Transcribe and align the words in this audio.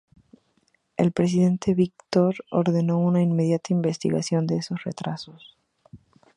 El 0.97 1.11
Presidente 1.11 1.75
Víktor 1.75 2.33
Yúshchenko 2.37 2.57
ordenó 2.57 2.97
una 2.97 3.21
inmediata 3.21 3.71
investigación 3.71 4.47
de 4.47 4.57
esos 4.57 4.83
retrasos. 4.83 5.55